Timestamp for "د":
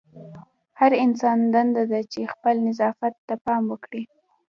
0.33-0.35